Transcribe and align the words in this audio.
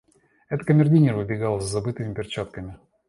Это 0.49 0.65
камердинер 0.65 1.15
вбегал 1.19 1.59
за 1.59 1.67
забытыми 1.67 2.15
перчатками. 2.15 2.79